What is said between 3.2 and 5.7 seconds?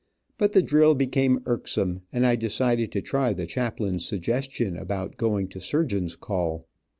the chaplain's suggestion about going to